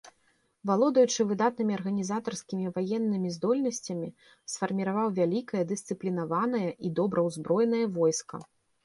[0.67, 4.09] Валодаючы выдатнымі арганізатарскімі і ваеннымі здольнасцямі,
[4.53, 8.41] сфарміраваў вялікае, дысцыплінаванае і добра ўзброенае войска.